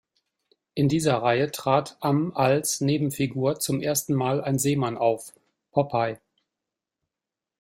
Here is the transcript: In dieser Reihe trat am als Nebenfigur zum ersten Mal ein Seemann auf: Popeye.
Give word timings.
In 0.73 0.89
dieser 0.89 1.17
Reihe 1.21 1.51
trat 1.51 1.97
am 1.99 2.33
als 2.35 2.81
Nebenfigur 2.81 3.59
zum 3.59 3.79
ersten 3.83 4.15
Mal 4.15 4.43
ein 4.43 4.57
Seemann 4.57 4.97
auf: 4.97 5.31
Popeye. 5.73 6.17